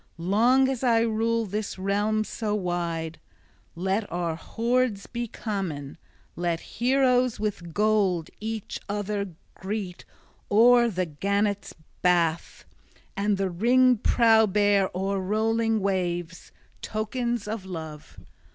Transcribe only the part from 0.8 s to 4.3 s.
I rule this realm so wide, let